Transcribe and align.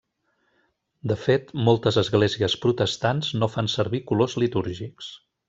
De 1.11 1.17
fet, 1.25 1.53
moltes 1.67 1.99
esglésies 2.03 2.55
protestants 2.65 3.31
no 3.43 3.51
fan 3.57 3.71
servir 3.75 4.01
colors 4.13 4.39
litúrgics. 4.47 5.13